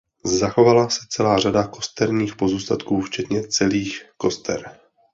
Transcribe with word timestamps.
Zachovala 0.39 0.89
se 0.89 0.99
celá 1.09 1.37
řada 1.37 1.67
kosterních 1.67 2.35
pozůstatků 2.35 3.01
včetně 3.01 3.47
celých 3.47 4.03
koster. 4.17 4.77